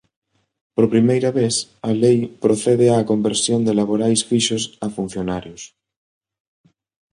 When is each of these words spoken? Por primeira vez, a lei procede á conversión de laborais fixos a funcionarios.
Por 0.75 0.85
primeira 0.93 1.29
vez, 1.39 1.55
a 1.89 1.91
lei 2.03 2.17
procede 2.43 2.85
á 2.95 3.07
conversión 3.11 3.59
de 3.67 3.73
laborais 3.79 4.21
fixos 4.29 4.63
a 4.85 4.87
funcionarios. 4.97 5.61